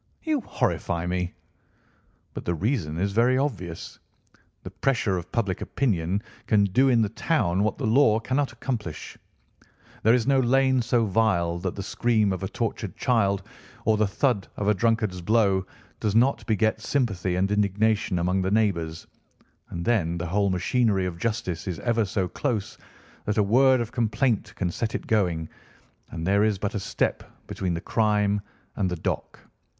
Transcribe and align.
"You 0.23 0.41
horrify 0.41 1.05
me!" 1.05 1.35
"But 2.33 2.43
the 2.45 2.55
reason 2.55 2.97
is 2.97 3.11
very 3.11 3.37
obvious. 3.37 3.99
The 4.63 4.71
pressure 4.71 5.15
of 5.15 5.31
public 5.31 5.61
opinion 5.61 6.23
can 6.47 6.63
do 6.63 6.89
in 6.89 7.03
the 7.03 7.09
town 7.09 7.61
what 7.63 7.77
the 7.77 7.85
law 7.85 8.19
cannot 8.19 8.51
accomplish. 8.51 9.15
There 10.01 10.15
is 10.15 10.25
no 10.25 10.39
lane 10.39 10.81
so 10.81 11.05
vile 11.05 11.59
that 11.59 11.75
the 11.75 11.83
scream 11.83 12.33
of 12.33 12.41
a 12.41 12.47
tortured 12.47 12.97
child, 12.97 13.43
or 13.85 13.95
the 13.95 14.07
thud 14.07 14.47
of 14.57 14.67
a 14.67 14.73
drunkard's 14.73 15.21
blow, 15.21 15.67
does 15.99 16.15
not 16.15 16.43
beget 16.47 16.81
sympathy 16.81 17.35
and 17.35 17.51
indignation 17.51 18.17
among 18.17 18.41
the 18.41 18.49
neighbours, 18.49 19.05
and 19.69 19.85
then 19.85 20.17
the 20.17 20.25
whole 20.25 20.49
machinery 20.49 21.05
of 21.05 21.19
justice 21.19 21.67
is 21.67 21.77
ever 21.81 22.05
so 22.05 22.27
close 22.27 22.75
that 23.25 23.37
a 23.37 23.43
word 23.43 23.79
of 23.79 23.91
complaint 23.91 24.55
can 24.55 24.71
set 24.71 24.95
it 24.95 25.05
going, 25.05 25.47
and 26.09 26.25
there 26.25 26.43
is 26.43 26.57
but 26.57 26.73
a 26.73 26.79
step 26.79 27.21
between 27.45 27.75
the 27.75 27.79
crime 27.81 28.41
and 28.77 28.89
the 28.89 28.95
dock. 28.95 29.39